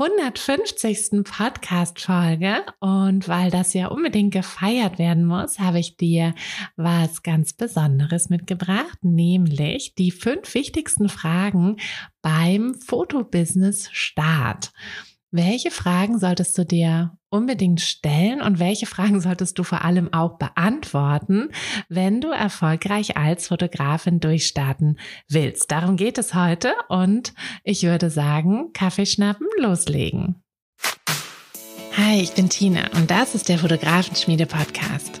[0.00, 1.24] 150.
[1.24, 2.64] Podcast-Folge.
[2.78, 6.34] Und weil das ja unbedingt gefeiert werden muss, habe ich dir
[6.76, 11.76] was ganz Besonderes mitgebracht, nämlich die fünf wichtigsten Fragen
[12.22, 14.72] beim Fotobusiness-Start.
[15.32, 20.36] Welche Fragen solltest du dir unbedingt stellen und welche Fragen solltest du vor allem auch
[20.36, 21.48] beantworten,
[21.88, 25.70] wenn du erfolgreich als Fotografin durchstarten willst?
[25.70, 27.32] Darum geht es heute und
[27.64, 30.42] ich würde sagen, Kaffee schnappen, loslegen.
[31.96, 35.20] Hi, ich bin Tina und das ist der Fotografenschmiede Podcast.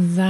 [0.00, 0.22] So,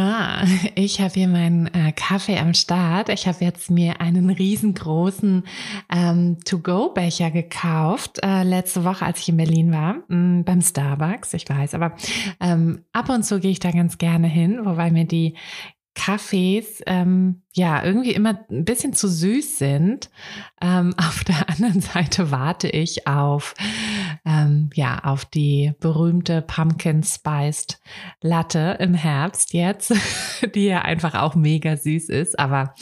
[0.76, 3.10] ich habe hier meinen äh, Kaffee am Start.
[3.10, 5.44] Ich habe jetzt mir einen riesengroßen
[5.94, 11.34] ähm, To-Go-Becher gekauft, äh, letzte Woche, als ich in Berlin war, mh, mm, beim Starbucks,
[11.34, 11.92] ich weiß, aber
[12.40, 15.36] ähm, ab und zu gehe ich da ganz gerne hin, wobei mir die
[15.98, 20.10] Kaffees ähm, ja irgendwie immer ein bisschen zu süß sind.
[20.62, 23.54] Ähm, auf der anderen Seite warte ich auf
[24.24, 27.80] ähm, ja auf die berühmte Pumpkin Spiced
[28.22, 29.92] Latte im Herbst jetzt,
[30.54, 32.38] die ja einfach auch mega süß ist.
[32.38, 32.74] Aber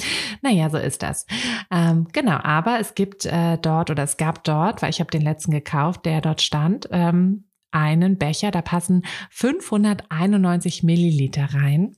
[0.43, 1.27] naja, so ist das.
[1.71, 5.23] Ähm, genau, aber es gibt äh, dort oder es gab dort, weil ich habe den
[5.23, 7.46] letzten gekauft, der dort stand, ähm,
[7.77, 11.93] einen Becher, da passen 591 Milliliter rein.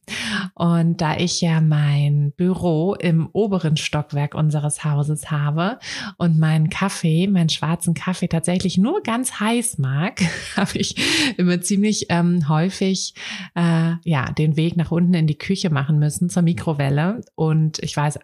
[0.55, 5.78] Und da ich ja mein Büro im oberen Stockwerk unseres Hauses habe
[6.17, 10.21] und meinen Kaffee, meinen schwarzen Kaffee tatsächlich nur ganz heiß mag,
[10.56, 10.97] habe ich
[11.38, 13.15] immer ziemlich ähm, häufig
[13.55, 17.21] äh, ja den Weg nach unten in die Küche machen müssen zur Mikrowelle.
[17.37, 18.19] Und ich weiß,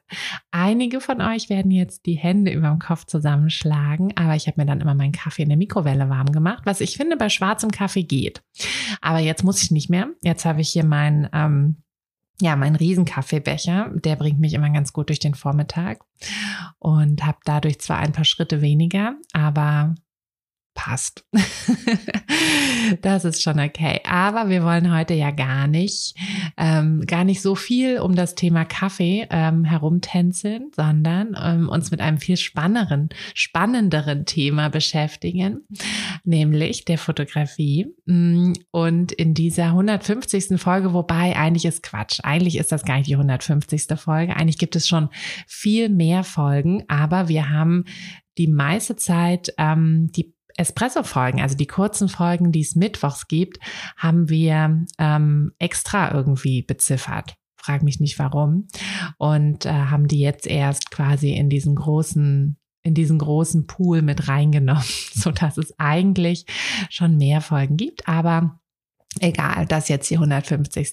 [0.50, 4.66] einige von euch werden jetzt die Hände über dem Kopf zusammenschlagen, aber ich habe mir
[4.66, 8.04] dann immer meinen Kaffee in der Mikrowelle warm gemacht, was ich finde bei schwarzem Kaffee
[8.04, 8.42] geht.
[9.00, 10.08] Aber jetzt muss ich nicht mehr.
[10.22, 11.76] Jetzt habe ich hier meinen ähm,
[12.40, 16.00] ja, mein Riesenkaffeebecher, der bringt mich immer ganz gut durch den Vormittag
[16.80, 19.94] und habe dadurch zwar ein paar Schritte weniger, aber
[20.74, 21.24] passt.
[23.02, 24.00] das ist schon okay.
[24.04, 26.14] Aber wir wollen heute ja gar nicht,
[26.56, 32.00] ähm, gar nicht so viel um das Thema Kaffee ähm, herumtänzeln, sondern ähm, uns mit
[32.00, 35.66] einem viel spannenderen, spannenderen Thema beschäftigen,
[36.24, 37.86] nämlich der Fotografie.
[38.06, 40.60] Mm, und in dieser 150.
[40.60, 43.86] Folge, wobei eigentlich ist Quatsch, eigentlich ist das gar nicht die 150.
[43.96, 45.08] Folge, eigentlich gibt es schon
[45.46, 47.84] viel mehr Folgen, aber wir haben
[48.38, 53.58] die meiste Zeit ähm, die Espresso-Folgen, also die kurzen Folgen, die es mittwochs gibt,
[53.96, 57.34] haben wir ähm, extra irgendwie beziffert.
[57.56, 58.68] Frag mich nicht warum.
[59.18, 62.56] Und äh, haben die jetzt erst quasi in diesen großen
[62.86, 64.84] in diesen großen Pool mit reingenommen,
[65.14, 66.44] so dass es eigentlich
[66.90, 68.60] schon mehr Folgen gibt, aber
[69.20, 70.92] Egal, das ist jetzt die 150.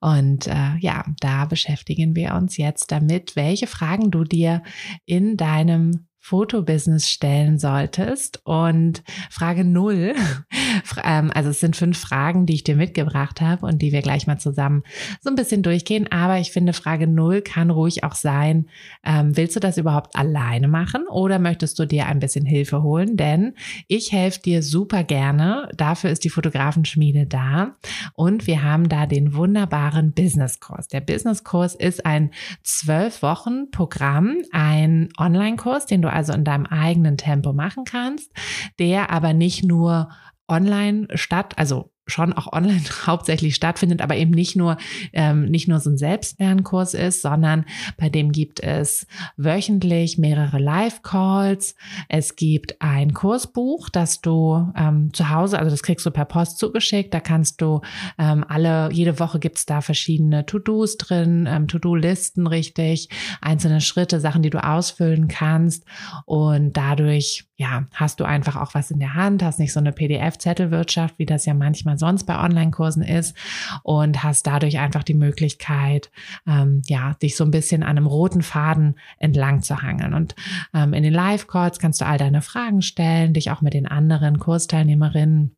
[0.00, 4.62] Und äh, ja, da beschäftigen wir uns jetzt damit, welche Fragen du dir
[5.04, 8.40] in deinem Fotobusiness stellen solltest.
[8.44, 10.12] Und Frage null,
[11.04, 14.26] ähm, also es sind fünf Fragen, die ich dir mitgebracht habe und die wir gleich
[14.26, 14.82] mal zusammen
[15.20, 16.10] so ein bisschen durchgehen.
[16.10, 18.66] Aber ich finde, Frage null kann ruhig auch sein,
[19.04, 23.16] ähm, willst du das überhaupt alleine machen oder möchtest du dir ein bisschen Hilfe holen?
[23.16, 23.52] Denn
[23.86, 25.68] ich helfe dir super gerne.
[25.76, 27.76] Dafür ist die Fotografenschmiede da.
[28.14, 30.88] Und wir haben da den wunderbaren Businesskurs.
[30.88, 32.32] Der Businesskurs ist ein
[32.64, 38.32] zwölf Wochen Programm, ein Online-Kurs, den du also in deinem eigenen Tempo machen kannst,
[38.78, 40.10] der aber nicht nur
[40.48, 44.76] online statt, also schon auch online hauptsächlich stattfindet, aber eben nicht nur
[45.12, 47.64] ähm, nicht nur so ein Selbstlernkurs ist, sondern
[47.96, 49.06] bei dem gibt es
[49.36, 51.74] wöchentlich mehrere Live-Calls.
[52.08, 56.58] Es gibt ein Kursbuch, das du ähm, zu Hause, also das kriegst du per Post
[56.58, 57.12] zugeschickt.
[57.12, 57.80] Da kannst du
[58.18, 63.08] ähm, alle jede Woche gibt's da verschiedene To-Dos drin, ähm, To-Do-Listen richtig,
[63.40, 65.84] einzelne Schritte, Sachen, die du ausfüllen kannst
[66.24, 69.92] und dadurch ja hast du einfach auch was in der Hand, hast nicht so eine
[69.92, 73.34] PDF-Zettelwirtschaft, wie das ja manchmal man sonst bei Online-Kursen ist
[73.82, 76.10] und hast dadurch einfach die Möglichkeit,
[76.46, 80.12] ähm, ja, dich so ein bisschen an einem roten Faden entlang zu hangeln.
[80.12, 80.34] Und
[80.74, 84.38] ähm, in den Live-Calls kannst du all deine Fragen stellen, dich auch mit den anderen
[84.38, 85.56] Kursteilnehmerinnen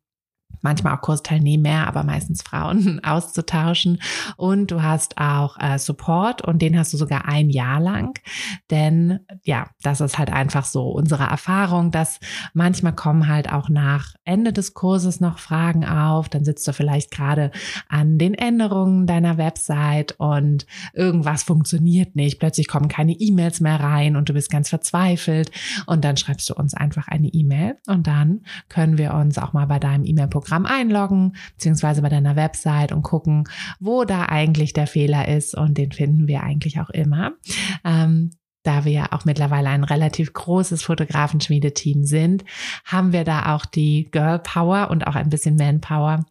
[0.61, 4.01] manchmal auch Kursteilnehmer, aber meistens Frauen auszutauschen.
[4.37, 8.19] Und du hast auch äh, Support und den hast du sogar ein Jahr lang.
[8.69, 12.19] Denn ja, das ist halt einfach so unsere Erfahrung, dass
[12.53, 16.29] manchmal kommen halt auch nach Ende des Kurses noch Fragen auf.
[16.29, 17.51] Dann sitzt du vielleicht gerade
[17.87, 22.39] an den Änderungen deiner Website und irgendwas funktioniert nicht.
[22.39, 25.51] Plötzlich kommen keine E-Mails mehr rein und du bist ganz verzweifelt.
[25.85, 29.65] Und dann schreibst du uns einfach eine E-Mail und dann können wir uns auch mal
[29.65, 33.43] bei deinem E-Mail-Programm Programm einloggen, beziehungsweise bei deiner Website und gucken,
[33.79, 35.53] wo da eigentlich der Fehler ist.
[35.53, 37.33] Und den finden wir eigentlich auch immer.
[37.83, 38.31] Ähm,
[38.63, 42.43] da wir ja auch mittlerweile ein relativ großes Fotografenschmiedeteam sind,
[42.83, 46.25] haben wir da auch die Girl Power und auch ein bisschen Manpower,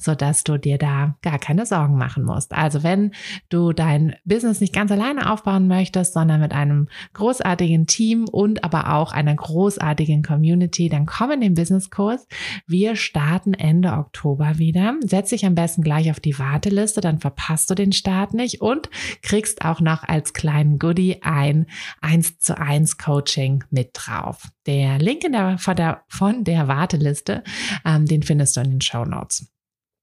[0.00, 2.52] so dass du dir da gar keine Sorgen machen musst.
[2.54, 3.12] Also wenn
[3.50, 8.94] du dein Business nicht ganz alleine aufbauen möchtest, sondern mit einem großartigen Team und aber
[8.94, 12.26] auch einer großartigen Community, dann komm in den Businesskurs.
[12.66, 14.94] Wir starten Ende Oktober wieder.
[15.04, 18.88] Setz dich am besten gleich auf die Warteliste, dann verpasst du den Start nicht und
[19.22, 21.66] kriegst auch noch als kleinen Goodie ein
[22.00, 24.48] 1 zu 1 Coaching mit drauf.
[24.66, 27.42] Der Link in der, von, der, von der Warteliste,
[27.84, 29.48] ähm, den findest du in den Show Notes.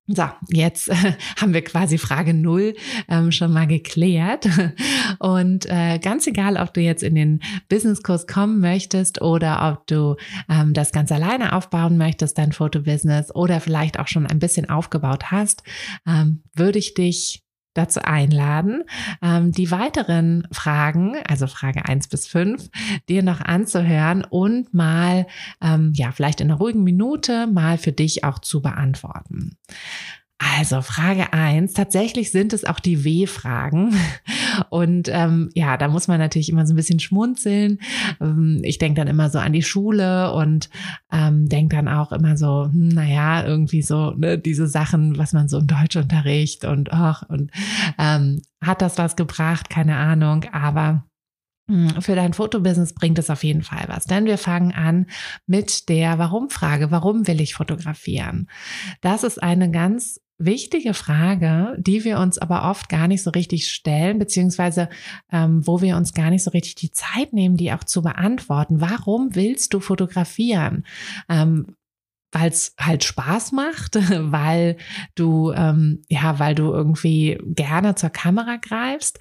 [0.08, 2.76] So, jetzt äh, haben wir quasi Frage null
[3.08, 4.48] ähm, schon mal geklärt.
[5.20, 10.16] Und äh, ganz egal, ob du jetzt in den Businesskurs kommen möchtest oder ob du
[10.50, 15.32] ähm, das ganz alleine aufbauen möchtest, dein Fotobusiness oder vielleicht auch schon ein bisschen aufgebaut
[15.32, 15.64] hast,
[16.08, 18.84] ähm, würde ich dich dazu einladen,
[19.22, 22.70] ähm, die weiteren Fragen, also Frage eins bis fünf,
[23.10, 25.28] dir noch anzuhören und mal,
[25.62, 29.58] ähm, ja, vielleicht in einer ruhigen Minute mal für dich auch zu beantworten.
[30.44, 31.74] Also Frage eins.
[31.74, 33.94] Tatsächlich sind es auch die W-Fragen.
[34.70, 37.80] Und ähm, ja, da muss man natürlich immer so ein bisschen schmunzeln.
[38.20, 40.70] Ähm, ich denke dann immer so an die Schule und
[41.12, 45.48] ähm, denke dann auch immer so, hm, naja, irgendwie so ne, diese Sachen, was man
[45.48, 47.52] so im Deutschunterricht und ach, und
[47.98, 49.70] ähm, hat das was gebracht?
[49.70, 51.06] Keine Ahnung, aber
[51.70, 55.06] hm, für dein Fotobusiness bringt es auf jeden Fall was, denn wir fangen an
[55.48, 56.92] mit der Warum-Frage.
[56.92, 58.50] Warum will ich fotografieren?
[59.02, 63.68] Das ist eine ganz wichtige Frage, die wir uns aber oft gar nicht so richtig
[63.70, 64.90] stellen, beziehungsweise
[65.32, 68.82] ähm, wo wir uns gar nicht so richtig die Zeit nehmen, die auch zu beantworten.
[68.82, 70.86] Warum willst du fotografieren?
[71.30, 71.76] Ähm,
[72.32, 73.96] weil es halt Spaß macht,
[74.32, 74.78] weil
[75.16, 79.20] du ähm, ja, weil du irgendwie gerne zur Kamera greifst.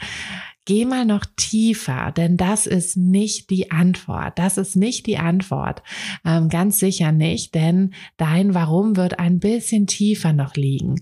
[0.66, 4.38] Geh mal noch tiefer, denn das ist nicht die Antwort.
[4.38, 5.82] Das ist nicht die Antwort.
[6.24, 10.96] Ähm, ganz sicher nicht, denn dein Warum wird ein bisschen tiefer noch liegen.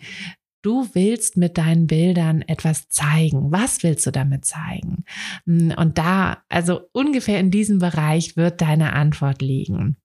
[0.62, 3.52] Du willst mit deinen Bildern etwas zeigen.
[3.52, 5.04] Was willst du damit zeigen?
[5.46, 9.96] Hm, und da, also ungefähr in diesem Bereich wird deine Antwort liegen.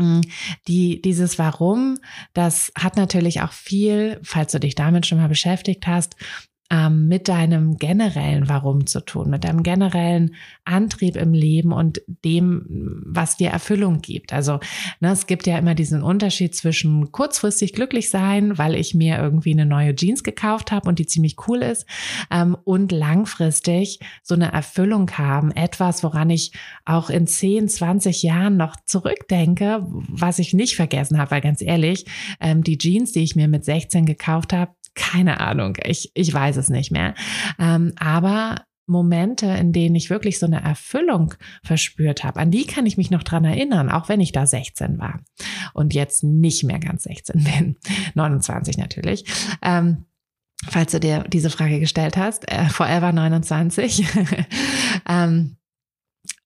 [0.00, 0.22] Hm,
[0.66, 1.98] die, dieses Warum,
[2.32, 6.16] das hat natürlich auch viel, falls du dich damit schon mal beschäftigt hast,
[6.72, 13.02] ähm, mit deinem generellen Warum zu tun, mit deinem generellen Antrieb im Leben und dem,
[13.04, 14.32] was dir Erfüllung gibt.
[14.32, 14.58] Also
[15.00, 19.52] ne, es gibt ja immer diesen Unterschied zwischen kurzfristig glücklich sein, weil ich mir irgendwie
[19.52, 21.86] eine neue Jeans gekauft habe und die ziemlich cool ist,
[22.30, 26.52] ähm, und langfristig so eine Erfüllung haben, etwas, woran ich
[26.86, 32.06] auch in 10, 20 Jahren noch zurückdenke, was ich nicht vergessen habe, weil ganz ehrlich,
[32.40, 36.56] ähm, die Jeans, die ich mir mit 16 gekauft habe, keine Ahnung, ich, ich weiß
[36.56, 37.14] es nicht mehr.
[37.58, 42.86] Ähm, aber Momente, in denen ich wirklich so eine Erfüllung verspürt habe, an die kann
[42.86, 45.20] ich mich noch dran erinnern, auch wenn ich da 16 war
[45.72, 47.76] und jetzt nicht mehr ganz 16 bin,
[48.14, 49.24] 29 natürlich.
[49.62, 50.04] Ähm,
[50.68, 54.06] falls du dir diese Frage gestellt hast, äh, forever 29.
[55.08, 55.56] ähm,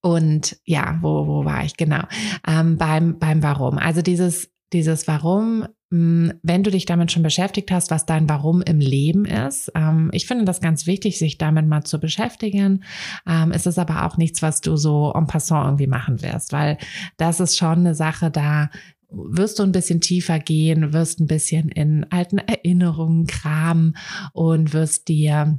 [0.00, 1.76] und ja, wo, wo war ich?
[1.76, 2.02] Genau.
[2.46, 3.78] Ähm, beim, beim Warum.
[3.78, 8.80] Also dieses, dieses Warum wenn du dich damit schon beschäftigt hast, was dein Warum im
[8.80, 9.70] Leben ist.
[9.76, 12.82] Ähm, ich finde das ganz wichtig, sich damit mal zu beschäftigen.
[13.26, 16.78] Ähm, es ist aber auch nichts, was du so en passant irgendwie machen wirst, weil
[17.18, 18.70] das ist schon eine Sache, da
[19.10, 23.96] wirst du ein bisschen tiefer gehen, wirst ein bisschen in alten Erinnerungen kramen
[24.32, 25.58] und wirst dir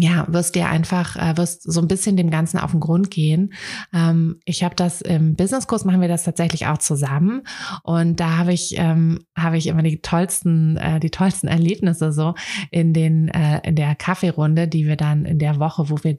[0.00, 3.52] ja, wirst dir einfach, äh, wirst so ein bisschen dem Ganzen auf den Grund gehen.
[3.92, 7.42] Ähm, ich habe das im Businesskurs machen wir das tatsächlich auch zusammen
[7.82, 12.34] und da habe ich ähm, habe ich immer die tollsten äh, die tollsten Erlebnisse so
[12.70, 16.18] in den äh, in der Kaffeerunde, die wir dann in der Woche, wo wir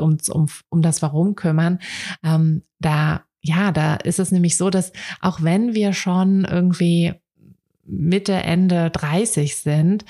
[0.00, 1.78] uns um um das Warum kümmern,
[2.24, 7.14] ähm, da ja, da ist es nämlich so, dass auch wenn wir schon irgendwie
[7.84, 10.04] Mitte, Ende 30 sind,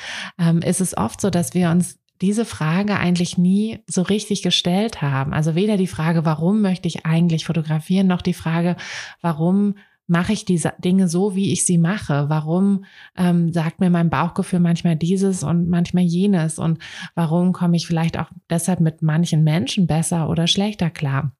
[0.65, 5.33] ist es oft so, dass wir uns diese Frage eigentlich nie so richtig gestellt haben.
[5.33, 8.77] Also weder die Frage, warum möchte ich eigentlich fotografieren, noch die Frage,
[9.21, 9.75] warum
[10.09, 12.29] mache ich diese Dinge so, wie ich sie mache?
[12.29, 12.85] Warum
[13.17, 16.59] ähm, sagt mir mein Bauchgefühl manchmal dieses und manchmal jenes?
[16.59, 16.79] Und
[17.15, 21.33] warum komme ich vielleicht auch deshalb mit manchen Menschen besser oder schlechter klar?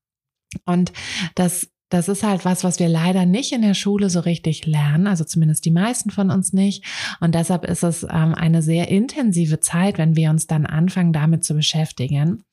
[0.65, 0.93] Und
[1.35, 5.07] das das ist halt was, was wir leider nicht in der Schule so richtig lernen,
[5.07, 6.85] also zumindest die meisten von uns nicht.
[7.21, 11.45] Und deshalb ist es ähm, eine sehr intensive Zeit, wenn wir uns dann anfangen, damit
[11.45, 12.45] zu beschäftigen.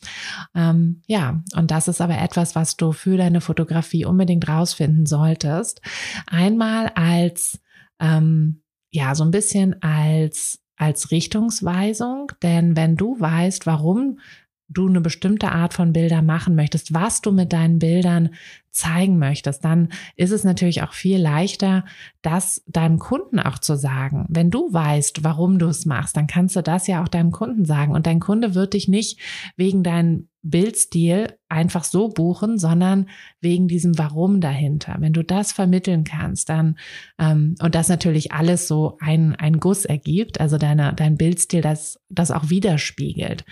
[0.53, 5.81] Ähm, ja, und das ist aber etwas, was du für deine Fotografie unbedingt rausfinden solltest.
[6.27, 7.59] Einmal als,
[7.99, 8.61] ähm,
[8.91, 14.19] ja, so ein bisschen als als Richtungsweisung, denn wenn du weißt, warum
[14.67, 18.31] du eine bestimmte Art von Bilder machen möchtest, was du mit deinen Bildern
[18.75, 21.85] zeigen möchtest, dann ist es natürlich auch viel leichter,
[22.21, 24.25] das deinem Kunden auch zu sagen.
[24.27, 27.63] Wenn du weißt, warum du es machst, dann kannst du das ja auch deinem Kunden
[27.63, 27.93] sagen.
[27.93, 29.19] Und dein Kunde wird dich nicht
[29.55, 33.07] wegen deinem Bildstil einfach so buchen, sondern
[33.39, 34.97] wegen diesem Warum dahinter.
[34.99, 36.77] Wenn du das vermitteln kannst, dann
[37.17, 41.99] ähm, und das natürlich alles so ein, ein Guss ergibt, also deine, dein Bildstil das,
[42.09, 43.45] das auch widerspiegelt.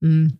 [0.00, 0.38] Mhm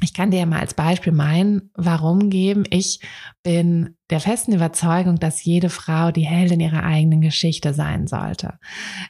[0.00, 2.64] ich kann dir ja mal als Beispiel mein Warum geben.
[2.70, 3.00] Ich
[3.42, 8.58] bin der festen Überzeugung, dass jede Frau die Heldin ihrer eigenen Geschichte sein sollte.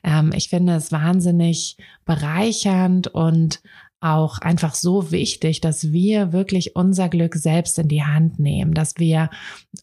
[0.03, 3.63] Ähm, ich finde es wahnsinnig bereichernd und
[4.03, 8.97] auch einfach so wichtig, dass wir wirklich unser Glück selbst in die Hand nehmen, dass
[8.97, 9.31] wir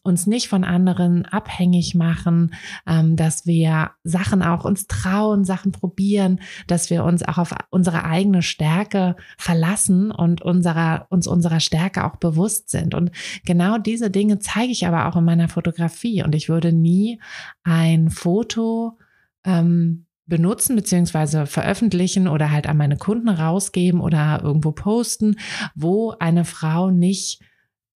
[0.02, 2.54] uns nicht von anderen abhängig machen,
[2.86, 8.04] ähm, dass wir Sachen auch uns trauen, Sachen probieren, dass wir uns auch auf unsere
[8.04, 12.94] eigene Stärke verlassen und unserer, uns unserer Stärke auch bewusst sind.
[12.94, 13.10] Und
[13.44, 16.22] genau diese Dinge zeige ich aber auch in meiner Fotografie.
[16.22, 17.20] Und ich würde nie
[17.62, 18.98] ein Foto
[19.44, 25.36] ähm, benutzen beziehungsweise veröffentlichen oder halt an meine Kunden rausgeben oder irgendwo posten,
[25.74, 27.42] wo eine Frau nicht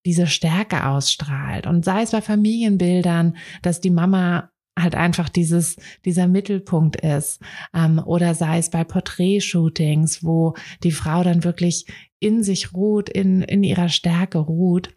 [0.05, 1.67] diese Stärke ausstrahlt.
[1.67, 7.41] Und sei es bei Familienbildern, dass die Mama halt einfach dieses, dieser Mittelpunkt ist.
[7.73, 11.87] Ähm, oder sei es bei Porträtshootings, wo die Frau dann wirklich
[12.21, 14.95] in sich ruht, in, in ihrer Stärke ruht.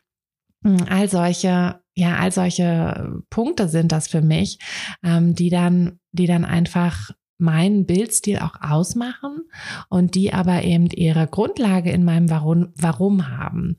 [0.64, 4.60] Hm, all solche, ja, all solche Punkte sind das für mich,
[5.04, 9.42] ähm, die dann, die dann einfach meinen Bildstil auch ausmachen
[9.90, 13.78] und die aber eben ihre Grundlage in meinem Warum, Warum haben.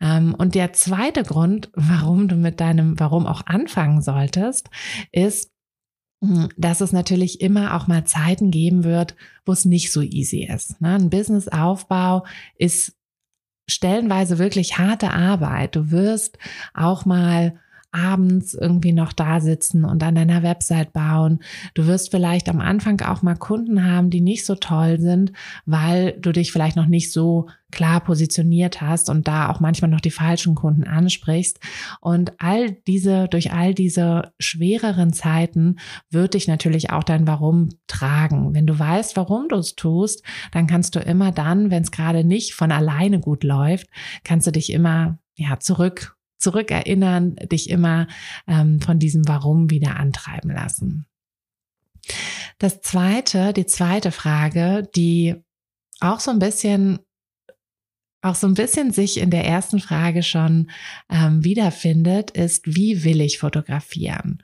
[0.00, 4.68] Ähm, und der zweite Grund, warum du mit deinem Warum auch anfangen solltest,
[5.12, 5.52] ist,
[6.22, 10.48] hm, dass es natürlich immer auch mal Zeiten geben wird, wo es nicht so easy
[10.52, 10.80] ist.
[10.80, 10.94] Ne?
[10.94, 12.24] Ein Businessaufbau
[12.56, 12.96] ist
[13.68, 15.76] stellenweise wirklich harte Arbeit.
[15.76, 16.38] Du wirst
[16.74, 17.60] auch mal
[17.96, 21.40] abends irgendwie noch da sitzen und an deiner Website bauen.
[21.74, 25.32] Du wirst vielleicht am Anfang auch mal Kunden haben, die nicht so toll sind,
[25.64, 30.00] weil du dich vielleicht noch nicht so klar positioniert hast und da auch manchmal noch
[30.00, 31.58] die falschen Kunden ansprichst.
[32.00, 35.76] Und all diese, durch all diese schwereren Zeiten
[36.10, 38.54] wird dich natürlich auch dein Warum tragen.
[38.54, 40.22] Wenn du weißt, warum du es tust,
[40.52, 43.88] dann kannst du immer dann, wenn es gerade nicht von alleine gut läuft,
[44.22, 48.06] kannst du dich immer ja, zurück zurückerinnern, dich immer
[48.46, 51.06] ähm, von diesem Warum wieder antreiben lassen.
[52.58, 55.34] Das zweite, die zweite Frage, die
[56.00, 57.00] auch so ein bisschen
[58.22, 60.70] auch so ein bisschen sich in der ersten Frage schon
[61.08, 64.42] ähm, wiederfindet, ist, wie will ich fotografieren?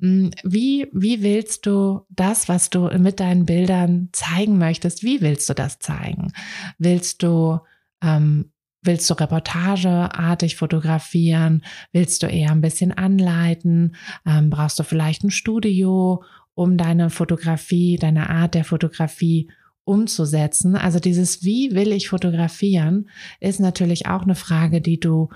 [0.00, 5.48] Hm, wie, wie willst du das, was du mit deinen Bildern zeigen möchtest, wie willst
[5.48, 6.32] du das zeigen?
[6.78, 7.60] Willst du
[8.02, 8.52] ähm,
[8.84, 11.62] Willst du reportageartig fotografieren?
[11.92, 13.96] Willst du eher ein bisschen anleiten?
[14.26, 16.22] Ähm, brauchst du vielleicht ein Studio,
[16.54, 19.50] um deine Fotografie, deine Art der Fotografie
[19.84, 20.76] umzusetzen?
[20.76, 23.08] Also dieses Wie will ich fotografieren
[23.40, 25.30] ist natürlich auch eine Frage, die du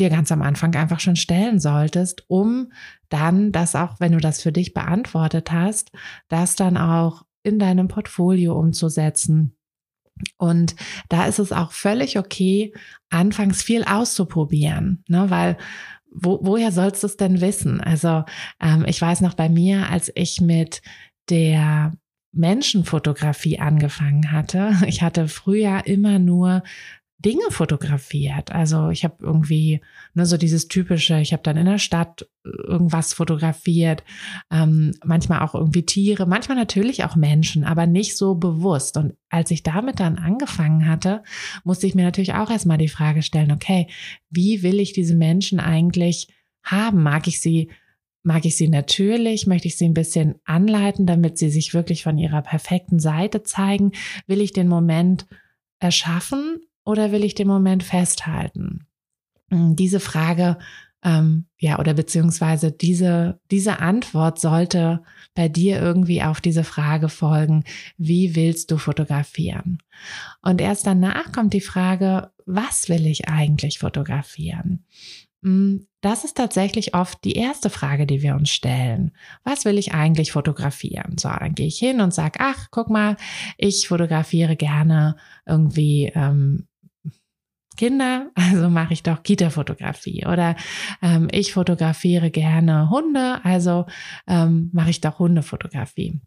[0.00, 2.72] dir ganz am Anfang einfach schon stellen solltest, um
[3.08, 5.92] dann das auch, wenn du das für dich beantwortet hast,
[6.28, 9.54] das dann auch in deinem Portfolio umzusetzen
[10.36, 10.74] und
[11.08, 12.72] da ist es auch völlig okay,
[13.08, 15.30] anfangs viel auszuprobieren, ne?
[15.30, 15.56] weil
[16.12, 17.80] wo, woher sollst du es denn wissen?
[17.80, 18.24] Also
[18.60, 20.82] ähm, ich weiß noch bei mir, als ich mit
[21.28, 21.92] der
[22.32, 24.76] Menschenfotografie angefangen hatte.
[24.86, 26.62] Ich hatte früher immer nur
[27.24, 28.50] Dinge fotografiert.
[28.50, 29.82] Also ich habe irgendwie
[30.14, 34.02] nur so dieses typische, ich habe dann in der Stadt irgendwas fotografiert,
[34.50, 38.96] ähm, manchmal auch irgendwie Tiere, manchmal natürlich auch Menschen, aber nicht so bewusst.
[38.96, 41.22] Und als ich damit dann angefangen hatte,
[41.62, 43.86] musste ich mir natürlich auch erstmal die Frage stellen, okay,
[44.30, 46.28] wie will ich diese Menschen eigentlich
[46.62, 47.02] haben?
[47.02, 47.70] Mag ich sie
[48.22, 49.46] Mag ich sie natürlich?
[49.46, 53.92] Möchte ich sie ein bisschen anleiten, damit sie sich wirklich von ihrer perfekten Seite zeigen?
[54.26, 55.26] Will ich den Moment
[55.78, 58.86] erschaffen oder will ich den Moment festhalten?
[59.50, 60.58] Hm, diese Frage,
[61.02, 65.02] ähm, ja, oder beziehungsweise diese, diese Antwort sollte
[65.34, 67.64] bei dir irgendwie auf diese Frage folgen,
[67.96, 69.78] wie willst du fotografieren?
[70.42, 74.84] Und erst danach kommt die Frage, was will ich eigentlich fotografieren?
[75.42, 79.12] Hm, das ist tatsächlich oft die erste Frage, die wir uns stellen.
[79.42, 81.16] Was will ich eigentlich fotografieren?
[81.18, 83.16] So, dann gehe ich hin und sage, ach, guck mal,
[83.56, 85.16] ich fotografiere gerne
[85.46, 86.66] irgendwie ähm,
[87.80, 90.26] Kinder, also mache ich doch Kita-Fotografie.
[90.26, 90.54] Oder
[91.00, 93.86] ähm, ich fotografiere gerne Hunde, also
[94.28, 96.20] ähm, mache ich doch Hundefotografie.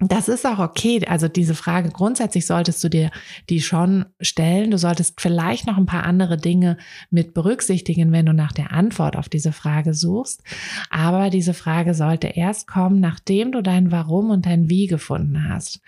[0.00, 1.06] Das ist auch okay.
[1.06, 3.12] Also diese Frage grundsätzlich solltest du dir
[3.50, 4.72] die schon stellen.
[4.72, 6.76] Du solltest vielleicht noch ein paar andere Dinge
[7.08, 10.42] mit berücksichtigen, wenn du nach der Antwort auf diese Frage suchst.
[10.90, 15.82] Aber diese Frage sollte erst kommen, nachdem du dein Warum und dein Wie gefunden hast.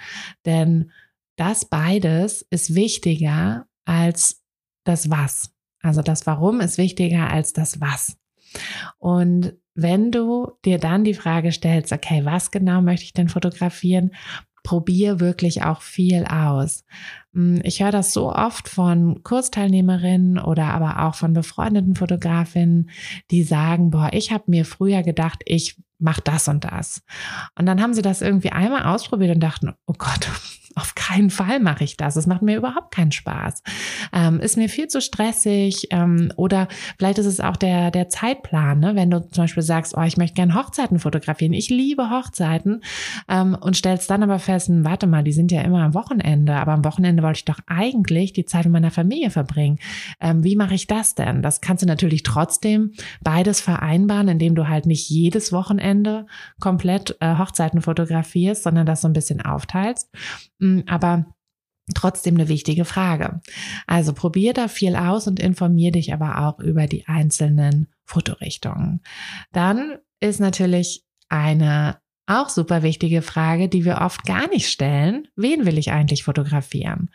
[0.46, 0.92] Denn
[1.34, 4.41] das beides ist wichtiger als
[4.84, 5.52] das Was.
[5.80, 8.16] Also das Warum ist wichtiger als das Was.
[8.98, 14.12] Und wenn du dir dann die Frage stellst, okay, was genau möchte ich denn fotografieren,
[14.62, 16.84] probier wirklich auch viel aus.
[17.34, 22.90] Hm, ich höre das so oft von Kursteilnehmerinnen oder aber auch von befreundeten Fotografinnen,
[23.30, 27.02] die sagen, boah, ich habe mir früher gedacht, ich mache das und das.
[27.56, 30.28] Und dann haben sie das irgendwie einmal ausprobiert und dachten, oh Gott,
[30.74, 32.16] auf keinen Fall mache ich das.
[32.16, 33.62] Es macht mir überhaupt keinen Spaß.
[34.12, 35.88] Ähm, ist mir viel zu stressig.
[35.90, 38.94] Ähm, oder vielleicht ist es auch der, der Zeitplan, ne?
[38.94, 41.52] wenn du zum Beispiel sagst, oh, ich möchte gerne Hochzeiten fotografieren.
[41.52, 42.82] Ich liebe Hochzeiten
[43.28, 46.54] ähm, und stellst dann aber fest, hm, warte mal, die sind ja immer am Wochenende,
[46.54, 49.78] aber am Wochenende wollte ich doch eigentlich die Zeit mit meiner Familie verbringen.
[50.20, 51.42] Ähm, wie mache ich das denn?
[51.42, 56.26] Das kannst du natürlich trotzdem beides vereinbaren, indem du halt nicht jedes Wochenende
[56.60, 60.10] komplett äh, Hochzeiten fotografierst, sondern das so ein bisschen aufteilst.
[60.62, 61.26] Mm, aber
[61.94, 63.40] trotzdem eine wichtige Frage.
[63.86, 69.02] Also probier da viel aus und informier dich aber auch über die einzelnen Fotorichtungen.
[69.52, 75.26] Dann ist natürlich eine auch super wichtige Frage, die wir oft gar nicht stellen.
[75.34, 77.10] Wen will ich eigentlich fotografieren?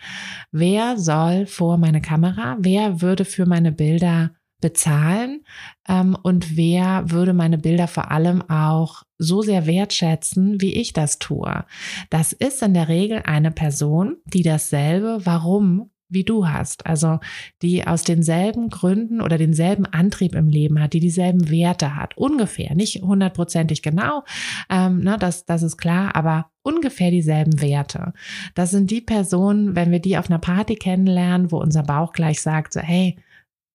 [0.51, 2.57] Wer soll vor meine Kamera?
[2.59, 4.31] Wer würde für meine Bilder
[4.61, 5.43] bezahlen.
[5.87, 11.19] Ähm, und wer würde meine Bilder vor allem auch so sehr wertschätzen, wie ich das
[11.19, 11.65] tue.
[12.09, 17.19] Das ist in der Regel eine Person, die dasselbe Warum wie du hast, also
[17.61, 22.75] die aus denselben Gründen oder denselben Antrieb im Leben hat, die dieselben Werte hat, ungefähr,
[22.75, 24.23] nicht hundertprozentig genau,
[24.69, 28.13] ähm, ne, das, das ist klar, aber ungefähr dieselben Werte.
[28.55, 32.41] Das sind die Personen, wenn wir die auf einer Party kennenlernen, wo unser Bauch gleich
[32.41, 33.17] sagt, so, hey,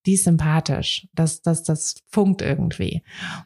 [0.06, 1.08] die ist sympathisch.
[1.14, 3.02] Das, das, das funkt irgendwie.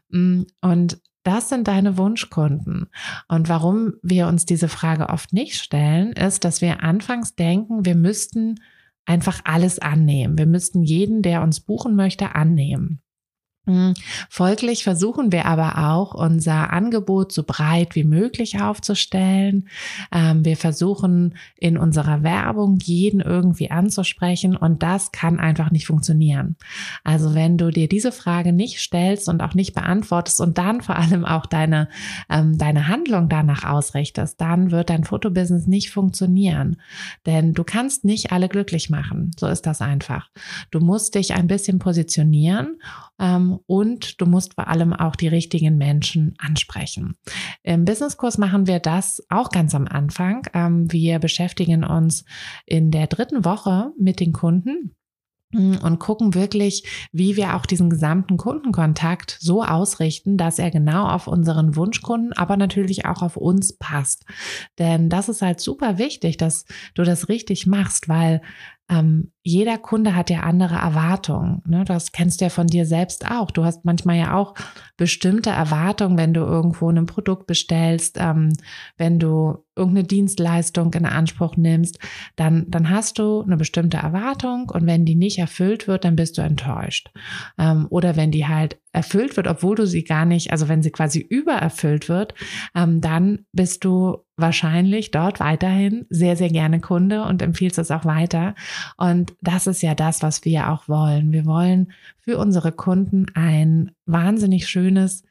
[0.09, 2.87] Mm, und das sind deine Wunschkunden.
[3.29, 7.97] Und warum wir uns diese Frage oft nicht stellen, ist, dass wir anfangs denken, wir
[7.97, 8.61] müssten
[9.07, 10.39] einfach alles annehmen.
[10.39, 13.01] Wir müssten jeden, der uns buchen möchte, annehmen.
[13.67, 13.95] Mhm.
[14.31, 19.69] Folglich versuchen wir aber auch, unser Angebot so breit wie möglich aufzustellen.
[20.13, 26.57] Ähm, wir versuchen in unserer Werbung jeden irgendwie anzusprechen und das kann einfach nicht funktionieren.
[27.03, 30.97] Also wenn du dir diese Frage nicht stellst und auch nicht beantwortest und dann vor
[30.97, 31.89] allem auch deine,
[32.31, 36.77] ähm, deine Handlung danach ausrichtest, dann wird dein Fotobusiness nicht funktionieren.
[37.27, 39.33] Denn du kannst nicht alle glücklich machen.
[39.37, 40.31] So ist das einfach.
[40.71, 42.77] Du musst dich ein bisschen positionieren
[43.19, 47.17] und du musst vor allem auch die richtigen Menschen ansprechen.
[47.63, 50.47] Im Businesskurs machen wir das auch ganz am Anfang.
[50.53, 52.25] Ähm, wir beschäftigen uns
[52.67, 54.95] in der dritten Woche mit den Kunden
[55.53, 61.09] mm, und gucken wirklich, wie wir auch diesen gesamten Kundenkontakt so ausrichten, dass er genau
[61.09, 64.27] auf unseren Wunschkunden, aber natürlich auch auf uns passt.
[64.79, 68.43] Denn das ist halt super wichtig, dass du das richtig machst, weil
[68.89, 71.63] ähm, jeder Kunde hat ja andere Erwartungen.
[71.67, 71.85] Ne?
[71.85, 73.51] Das kennst du ja von dir selbst auch.
[73.51, 74.55] Du hast manchmal ja auch
[74.97, 78.53] bestimmte Erwartungen, wenn du irgendwo ein Produkt bestellst, ähm,
[78.97, 81.99] wenn du irgendeine Dienstleistung in Anspruch nimmst,
[82.35, 86.39] dann, dann hast du eine bestimmte Erwartung und wenn die nicht erfüllt wird, dann bist
[86.39, 87.11] du enttäuscht.
[87.59, 90.91] Ähm, oder wenn die halt erfüllt wird, obwohl du sie gar nicht, also wenn sie
[90.91, 92.35] quasi übererfüllt wird,
[92.75, 98.05] ähm, dann bist du wahrscheinlich dort weiterhin sehr, sehr gerne Kunde und empfiehlst es auch
[98.05, 98.55] weiter.
[98.97, 101.33] Und das ist ja das, was wir auch wollen.
[101.33, 105.23] Wir wollen für unsere Kunden ein wahnsinnig schönes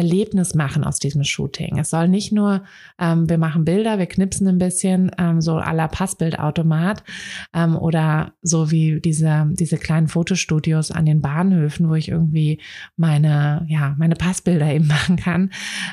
[0.00, 1.78] Erlebnis machen aus diesem Shooting.
[1.78, 2.62] Es soll nicht nur,
[2.98, 7.04] ähm, wir machen Bilder, wir knipsen ein bisschen, ähm, so à la Passbildautomat
[7.52, 12.62] ähm, oder so wie diese, diese kleinen Fotostudios an den Bahnhöfen, wo ich irgendwie
[12.96, 15.50] meine, ja, meine Passbilder eben machen kann.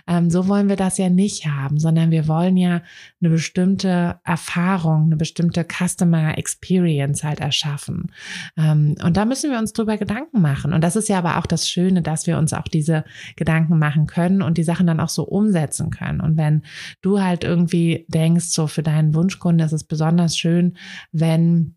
[0.07, 2.83] Ähm, so wollen wir das ja nicht haben, sondern wir wollen ja
[3.21, 8.13] eine bestimmte Erfahrung, eine bestimmte Customer Experience halt erschaffen.
[8.55, 10.71] Ähm, und da müssen wir uns drüber Gedanken machen.
[10.71, 13.03] Und das ist ja aber auch das Schöne, dass wir uns auch diese
[13.35, 16.21] Gedanken machen machen können und die Sachen dann auch so umsetzen können.
[16.21, 16.63] Und wenn
[17.01, 20.77] du halt irgendwie denkst, so für deinen Wunschkunden ist es besonders schön,
[21.11, 21.75] wenn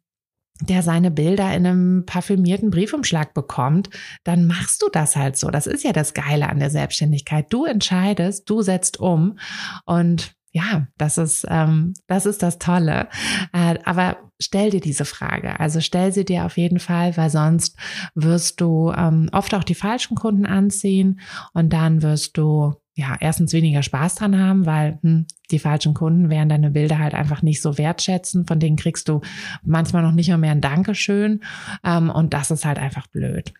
[0.68, 3.88] der seine Bilder in einem parfümierten Briefumschlag bekommt,
[4.24, 5.48] dann machst du das halt so.
[5.48, 7.46] Das ist ja das Geile an der Selbstständigkeit.
[7.50, 9.38] Du entscheidest, du setzt um
[9.86, 13.08] und ja, das ist, ähm, das ist das Tolle.
[13.52, 15.60] Äh, aber stell dir diese Frage.
[15.60, 17.76] Also stell sie dir auf jeden Fall, weil sonst
[18.14, 21.20] wirst du ähm, oft auch die falschen Kunden anziehen
[21.52, 26.30] und dann wirst du ja erstens weniger Spaß dran haben, weil hm, die falschen Kunden
[26.30, 28.46] werden deine Bilder halt einfach nicht so wertschätzen.
[28.46, 29.20] Von denen kriegst du
[29.62, 31.42] manchmal noch nicht mal mehr ein Dankeschön.
[31.84, 33.54] Ähm, und das ist halt einfach blöd.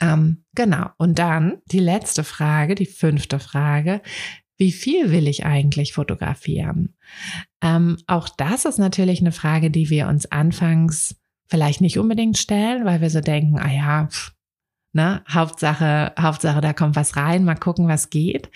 [0.00, 0.88] Ähm, genau.
[0.96, 4.00] Und dann die letzte Frage, die fünfte Frage
[4.64, 6.94] wie viel will ich eigentlich fotografieren?
[7.60, 11.16] Ähm, auch das ist natürlich eine Frage, die wir uns anfangs
[11.48, 14.32] vielleicht nicht unbedingt stellen, weil wir so denken, ah ja, pff,
[14.94, 18.48] ne, Hauptsache, Hauptsache, da kommt was rein, mal gucken, was geht.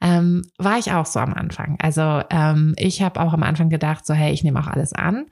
[0.00, 1.76] Ähm, war ich auch so am Anfang.
[1.80, 5.26] Also ähm, ich habe auch am Anfang gedacht, so hey, ich nehme auch alles an.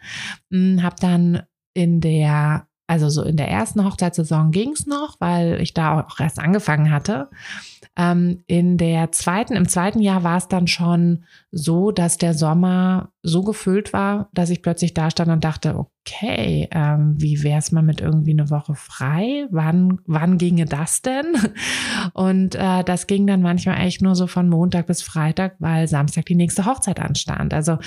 [0.52, 1.42] Hm, habe dann
[1.74, 6.18] in der also so in der ersten Hochzeitssaison ging es noch, weil ich da auch
[6.18, 7.30] erst angefangen hatte.
[7.96, 11.22] Ähm, in der zweiten, im zweiten Jahr war es dann schon
[11.52, 16.68] so, dass der Sommer so gefüllt war, dass ich plötzlich da stand und dachte, okay,
[16.72, 19.46] ähm, wie wäre es mal mit irgendwie eine Woche frei?
[19.52, 21.26] Wann, wann ginge das denn?
[22.12, 26.26] Und äh, das ging dann manchmal echt nur so von Montag bis Freitag, weil Samstag
[26.26, 27.54] die nächste Hochzeit anstand.
[27.54, 27.78] Also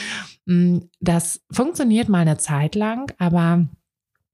[0.45, 3.67] mh, das funktioniert mal eine Zeit lang, aber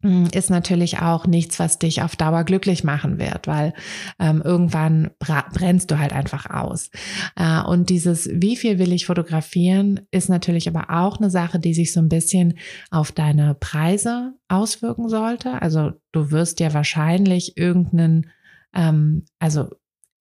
[0.02, 3.74] ist natürlich auch nichts, was dich auf Dauer glücklich machen wird, weil
[4.18, 6.90] ähm, irgendwann brennst du halt einfach aus.
[7.36, 11.74] Äh, und dieses, wie viel will ich fotografieren, ist natürlich aber auch eine Sache, die
[11.74, 12.58] sich so ein bisschen
[12.92, 15.62] auf deine Preise auswirken sollte.
[15.62, 18.30] Also du wirst ja wahrscheinlich irgendeinen,
[18.74, 19.68] ähm, also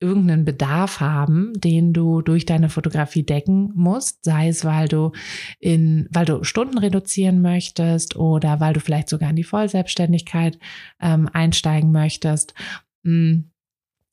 [0.01, 5.13] irgendeinen Bedarf haben, den du durch deine Fotografie decken musst, sei es, weil du
[5.59, 10.59] in, weil du Stunden reduzieren möchtest oder weil du vielleicht sogar in die Vollselbstständigkeit
[11.01, 12.55] ähm, einsteigen möchtest.
[13.05, 13.51] Hm,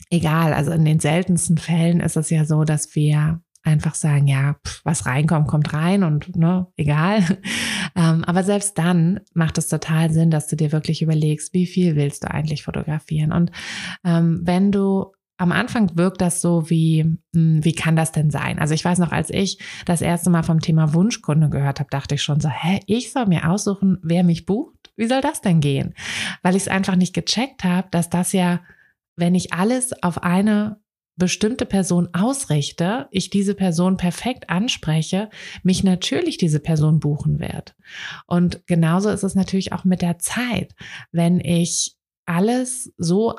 [0.10, 4.56] egal, also in den seltensten Fällen ist es ja so, dass wir einfach sagen, ja,
[4.66, 7.22] pff, was reinkommt, kommt rein und ne, egal.
[7.96, 11.96] ähm, aber selbst dann macht es total Sinn, dass du dir wirklich überlegst, wie viel
[11.96, 13.32] willst du eigentlich fotografieren.
[13.32, 13.52] Und
[14.04, 18.60] ähm, wenn du am Anfang wirkt das so wie, hm, wie kann das denn sein?
[18.60, 22.16] Also ich weiß noch, als ich das erste Mal vom Thema Wunschkunde gehört habe, dachte
[22.16, 24.92] ich schon so, hä, ich soll mir aussuchen, wer mich bucht?
[24.96, 25.94] Wie soll das denn gehen?
[26.42, 28.62] Weil ich es einfach nicht gecheckt habe, dass das ja,
[29.18, 30.80] wenn ich alles auf eine
[31.18, 35.30] bestimmte Person ausrichte, ich diese Person perfekt anspreche,
[35.64, 37.76] mich natürlich diese Person buchen wird.
[38.28, 40.76] Und genauso ist es natürlich auch mit der Zeit.
[41.12, 41.96] Wenn ich
[42.26, 43.36] alles so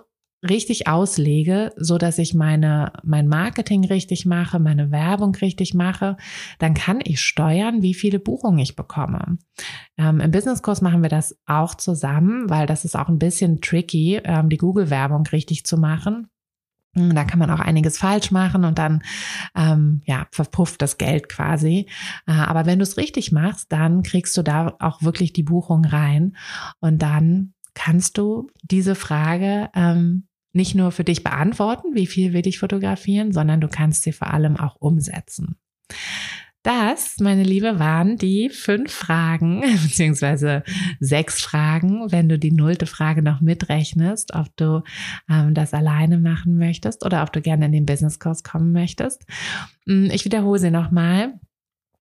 [0.46, 6.16] richtig auslege, so dass ich meine, mein Marketing richtig mache, meine Werbung richtig mache,
[6.59, 9.38] dann kann ich steuern, wie viele Buchungen ich bekomme.
[9.98, 14.20] Ähm, Im Businesskurs machen wir das auch zusammen, weil das ist auch ein bisschen tricky,
[14.24, 16.28] ähm, die Google-Werbung richtig zu machen.
[16.96, 19.02] Hm, da kann man auch einiges falsch machen und dann
[19.54, 21.87] ähm, ja verpufft das Geld quasi.
[22.26, 25.85] Äh, aber wenn du es richtig machst, dann kriegst du da auch wirklich die Buchung
[25.85, 26.37] rein
[26.80, 30.25] und dann kannst du diese Frage ähm,
[30.57, 34.33] nicht nur für dich beantworten, wie viel will ich fotografieren, sondern du kannst sie vor
[34.33, 35.57] allem auch umsetzen.
[36.66, 40.64] Das, meine Liebe, waren die fünf Fragen, beziehungsweise
[40.99, 44.83] sechs Fragen, wenn du die nullte Frage noch mitrechnest, ob du
[45.31, 49.23] ähm, das alleine machen möchtest oder ob du gerne in den Business-Kurs kommen möchtest.
[49.85, 51.38] Mm, ich wiederhole sie nochmal.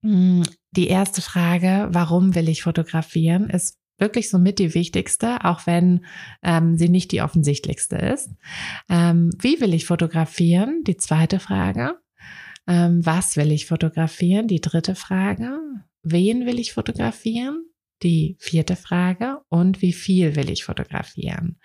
[0.03, 6.05] Mm, die erste Frage, warum will ich fotografieren, ist wirklich somit die wichtigste, auch wenn
[6.43, 8.31] ähm, sie nicht die offensichtlichste ist.
[8.89, 10.83] Ähm, wie will ich fotografieren?
[10.85, 11.97] Die zweite Frage.
[12.67, 14.47] Ähm, was will ich fotografieren?
[14.47, 15.59] Die dritte Frage.
[16.03, 17.65] Wen will ich fotografieren?
[18.03, 19.39] Die vierte Frage.
[19.49, 21.59] Und wie viel will ich fotografieren?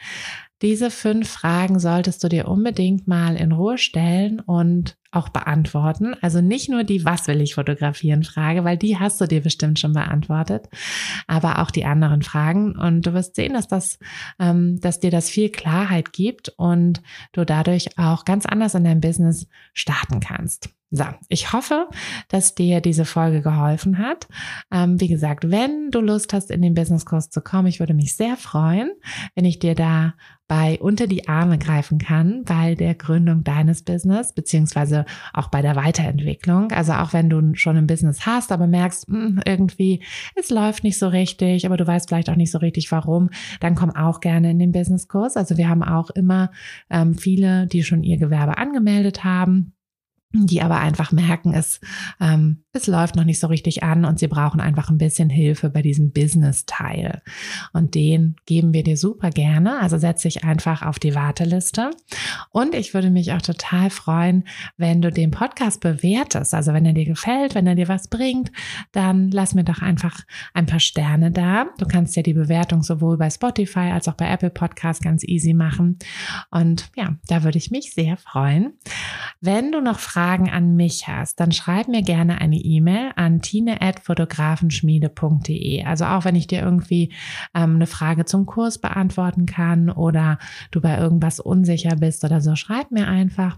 [0.62, 6.16] Diese fünf Fragen solltest du dir unbedingt mal in Ruhe stellen und auch beantworten.
[6.22, 9.80] Also nicht nur die Was will ich fotografieren Frage, weil die hast du dir bestimmt
[9.80, 10.68] schon beantwortet,
[11.28, 12.78] aber auch die anderen Fragen.
[12.78, 14.00] Und du wirst sehen, dass das,
[14.40, 17.02] ähm, dass dir das viel Klarheit gibt und
[17.32, 20.70] du dadurch auch ganz anders in deinem Business starten kannst.
[20.92, 21.90] So, ich hoffe,
[22.30, 24.28] dass dir diese Folge geholfen hat.
[24.72, 28.16] Ähm, wie gesagt, wenn du Lust hast, in den Business-Kurs zu kommen, ich würde mich
[28.16, 28.92] sehr freuen,
[29.34, 30.14] wenn ich dir da
[30.48, 35.76] bei unter die Arme greifen kann bei der Gründung deines Business, beziehungsweise auch bei der
[35.76, 36.72] Weiterentwicklung.
[36.72, 40.04] Also auch wenn du schon ein Business hast, aber merkst, mh, hm, irgendwie,
[40.36, 43.76] es läuft nicht so richtig, aber du weißt vielleicht auch nicht so richtig warum, dann
[43.76, 45.38] komm auch gerne in den Business-Kurs.
[45.38, 46.52] Also wir haben auch immer
[46.90, 49.75] ähm, viele, die schon ihr Gewerbe angemeldet haben
[50.44, 51.80] die aber einfach merken, es,
[52.20, 55.70] ähm, es läuft noch nicht so richtig an und sie brauchen einfach ein bisschen Hilfe
[55.70, 57.22] bei diesem Business-Teil.
[57.72, 59.80] Und den geben wir dir super gerne.
[59.80, 61.92] Also setz dich einfach auf die Warteliste.
[62.52, 64.44] Und ich würde mich auch total freuen,
[64.78, 66.54] wenn du den Podcast bewertest.
[66.54, 68.52] Also wenn er dir gefällt, wenn er dir was bringt,
[68.92, 70.20] dann lass mir doch einfach
[70.54, 71.68] ein paar Sterne da.
[71.78, 75.54] Du kannst ja die Bewertung sowohl bei Spotify als auch bei Apple Podcast ganz easy
[75.54, 75.98] machen.
[76.52, 78.74] Und ja, da würde ich mich sehr freuen.
[79.40, 83.42] Wenn du noch Fragen Fragen an mich hast, dann schreib mir gerne eine E-Mail an
[83.42, 85.84] tine.fotografenschmiede.de.
[85.84, 87.12] Also auch wenn ich dir irgendwie
[87.54, 90.40] ähm, eine Frage zum Kurs beantworten kann oder
[90.72, 93.58] du bei irgendwas unsicher bist oder so, schreib mir einfach.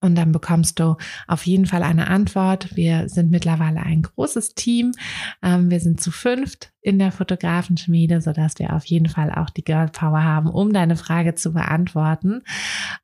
[0.00, 2.74] Und dann bekommst du auf jeden Fall eine Antwort.
[2.76, 4.92] Wir sind mittlerweile ein großes Team.
[5.42, 9.64] Ähm, wir sind zu fünft in der Fotografenschmiede, sodass wir auf jeden Fall auch die
[9.64, 12.42] Girl Power haben, um deine Frage zu beantworten.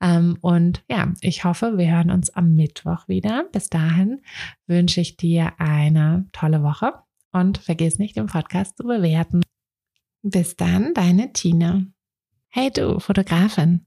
[0.00, 3.44] Ähm, und ja, ich hoffe, wir hören uns am Mittwoch wieder.
[3.52, 4.22] Bis dahin
[4.66, 6.94] wünsche ich dir eine tolle Woche
[7.32, 9.42] und vergiss nicht, den Podcast zu bewerten.
[10.22, 11.82] Bis dann, deine Tina.
[12.48, 13.86] Hey du, Fotografin.